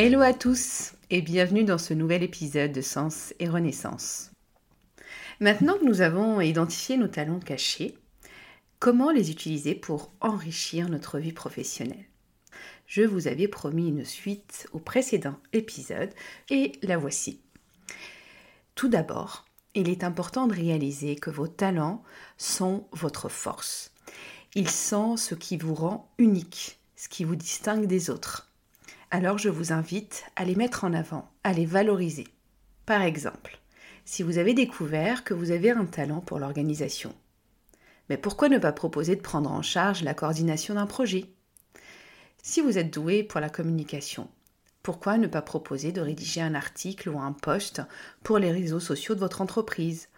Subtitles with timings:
[0.00, 4.30] Hello à tous et bienvenue dans ce nouvel épisode de Sens et Renaissance.
[5.40, 7.98] Maintenant que nous avons identifié nos talents cachés,
[8.78, 12.04] comment les utiliser pour enrichir notre vie professionnelle?
[12.86, 16.14] Je vous avais promis une suite au précédent épisode
[16.48, 17.40] et la voici.
[18.76, 22.04] Tout d'abord, il est important de réaliser que vos talents
[22.36, 23.90] sont votre force.
[24.54, 28.47] Ils sont ce qui vous rend unique, ce qui vous distingue des autres
[29.10, 32.26] alors je vous invite à les mettre en avant, à les valoriser.
[32.84, 33.58] Par exemple,
[34.04, 37.14] si vous avez découvert que vous avez un talent pour l'organisation,
[38.08, 41.26] mais pourquoi ne pas proposer de prendre en charge la coordination d'un projet?
[42.42, 44.28] Si vous êtes doué pour la communication,
[44.82, 47.82] pourquoi ne pas proposer de rédiger un article ou un post
[48.22, 50.08] pour les réseaux sociaux de votre entreprise?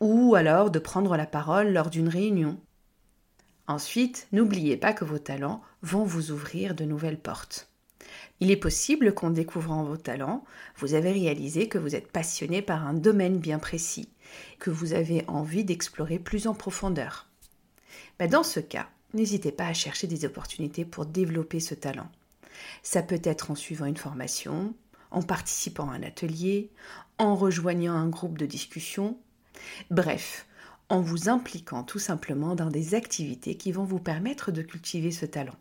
[0.00, 2.58] Ou alors de prendre la parole lors d'une réunion
[3.66, 7.73] Ensuite, n'oubliez pas que vos talents vont vous ouvrir de nouvelles portes.
[8.40, 10.44] Il est possible qu'en découvrant vos talents,
[10.76, 14.08] vous avez réalisé que vous êtes passionné par un domaine bien précis,
[14.58, 17.28] que vous avez envie d'explorer plus en profondeur.
[18.18, 22.08] Ben, dans ce cas, n'hésitez pas à chercher des opportunités pour développer ce talent.
[22.82, 24.74] Ça peut être en suivant une formation,
[25.10, 26.70] en participant à un atelier,
[27.18, 29.16] en rejoignant un groupe de discussion,
[29.90, 30.46] bref,
[30.88, 35.26] en vous impliquant tout simplement dans des activités qui vont vous permettre de cultiver ce
[35.26, 35.56] talent.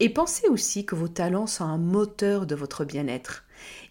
[0.00, 3.44] Et pensez aussi que vos talents sont un moteur de votre bien-être.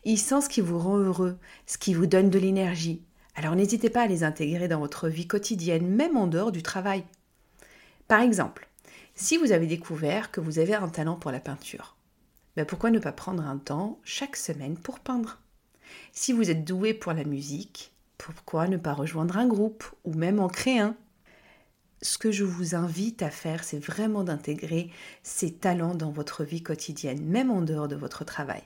[0.04, 3.02] Ils sont ce qui vous rend heureux, ce qui vous donne de l'énergie.
[3.36, 7.04] Alors n'hésitez pas à les intégrer dans votre vie quotidienne, même en dehors du travail.
[8.08, 8.68] Par exemple,
[9.16, 11.96] si vous avez découvert que vous avez un talent pour la peinture,
[12.56, 15.40] ben pourquoi ne pas prendre un temps chaque semaine pour peindre?
[16.12, 20.40] Si vous êtes doué pour la musique, pourquoi ne pas rejoindre un groupe ou même
[20.40, 20.96] en créer un?
[22.04, 24.92] Ce que je vous invite à faire, c'est vraiment d'intégrer
[25.24, 28.64] ces talents dans votre vie quotidienne, même en dehors de votre travail.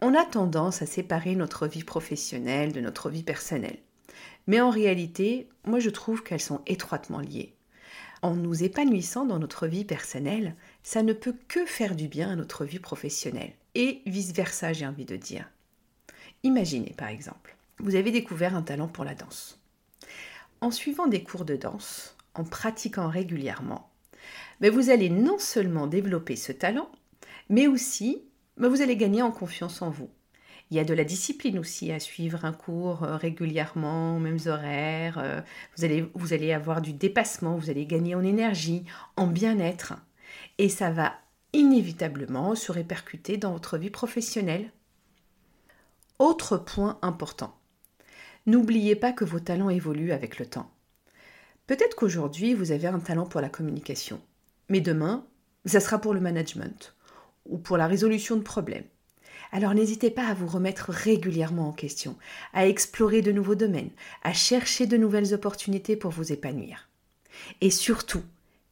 [0.00, 3.78] On a tendance à séparer notre vie professionnelle de notre vie personnelle.
[4.46, 7.54] Mais en réalité, moi je trouve qu'elles sont étroitement liées.
[8.22, 12.36] En nous épanouissant dans notre vie personnelle, ça ne peut que faire du bien à
[12.36, 13.52] notre vie professionnelle.
[13.74, 15.50] Et vice-versa, j'ai envie de dire.
[16.44, 19.60] Imaginez par exemple, vous avez découvert un talent pour la danse.
[20.60, 23.90] En suivant des cours de danse, en pratiquant régulièrement,
[24.60, 26.90] mais vous allez non seulement développer ce talent,
[27.48, 28.22] mais aussi
[28.56, 30.10] mais vous allez gagner en confiance en vous.
[30.70, 35.18] Il y a de la discipline aussi à suivre un cours euh, régulièrement, mêmes horaires.
[35.18, 35.40] Euh,
[35.76, 38.84] vous allez, vous allez avoir du dépassement, vous allez gagner en énergie,
[39.16, 39.94] en bien-être.
[40.58, 41.14] Et ça va
[41.52, 44.70] inévitablement se répercuter dans votre vie professionnelle.
[46.18, 47.54] Autre point important.
[48.46, 50.70] N'oubliez pas que vos talents évoluent avec le temps.
[51.66, 54.20] Peut-être qu'aujourd'hui, vous avez un talent pour la communication,
[54.68, 55.26] mais demain,
[55.64, 56.94] ça sera pour le management
[57.46, 58.84] ou pour la résolution de problèmes.
[59.50, 62.16] Alors n'hésitez pas à vous remettre régulièrement en question,
[62.52, 63.90] à explorer de nouveaux domaines,
[64.22, 66.88] à chercher de nouvelles opportunités pour vous épanouir.
[67.60, 68.22] Et surtout,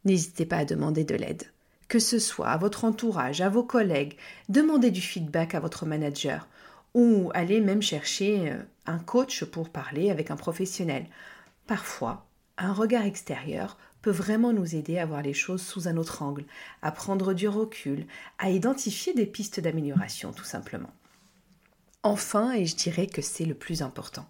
[0.04, 1.44] n'hésitez pas à demander de l'aide.
[1.88, 4.16] Que ce soit à votre entourage, à vos collègues,
[4.48, 6.48] demandez du feedback à votre manager
[6.94, 11.06] ou allez même chercher euh, un coach pour parler avec un professionnel.
[11.66, 12.26] Parfois,
[12.62, 16.44] un regard extérieur peut vraiment nous aider à voir les choses sous un autre angle,
[16.80, 18.06] à prendre du recul,
[18.38, 20.92] à identifier des pistes d'amélioration tout simplement.
[22.02, 24.26] Enfin, et je dirais que c'est le plus important,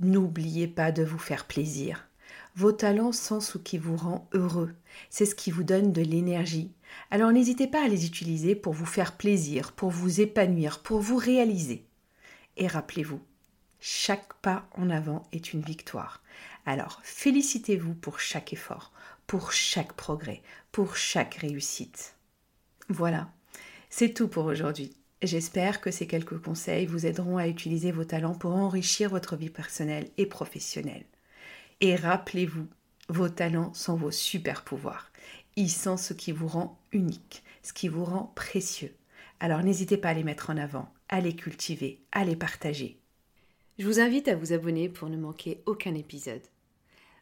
[0.00, 2.08] n'oubliez pas de vous faire plaisir.
[2.56, 4.74] Vos talents sont ce qui vous rend heureux,
[5.08, 6.72] c'est ce qui vous donne de l'énergie.
[7.10, 11.16] Alors n'hésitez pas à les utiliser pour vous faire plaisir, pour vous épanouir, pour vous
[11.16, 11.86] réaliser.
[12.56, 13.20] Et rappelez-vous,
[13.80, 16.22] chaque pas en avant est une victoire.
[16.64, 18.92] Alors félicitez-vous pour chaque effort,
[19.26, 22.14] pour chaque progrès, pour chaque réussite.
[22.88, 23.30] Voilà,
[23.90, 24.96] c'est tout pour aujourd'hui.
[25.22, 29.50] J'espère que ces quelques conseils vous aideront à utiliser vos talents pour enrichir votre vie
[29.50, 31.04] personnelle et professionnelle.
[31.80, 32.66] Et rappelez-vous,
[33.08, 35.10] vos talents sont vos super pouvoirs.
[35.56, 38.94] Ils sont ce qui vous rend unique, ce qui vous rend précieux.
[39.40, 42.98] Alors n'hésitez pas à les mettre en avant, à les cultiver, à les partager.
[43.78, 46.42] Je vous invite à vous abonner pour ne manquer aucun épisode.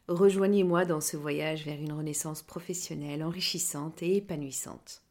[0.09, 5.03] Rejoignez-moi dans ce voyage vers une renaissance professionnelle enrichissante et épanouissante.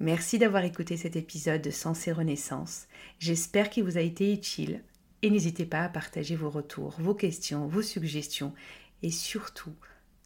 [0.00, 2.86] Merci d'avoir écouté cet épisode de Sens et Renaissance.
[3.18, 4.84] J'espère qu'il vous a été utile
[5.22, 8.54] et n'hésitez pas à partager vos retours, vos questions, vos suggestions
[9.02, 9.74] et surtout,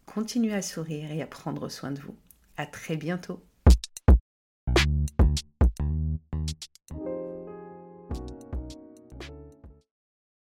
[0.04, 2.16] continuez à sourire et à prendre soin de vous.
[2.58, 3.40] À très bientôt.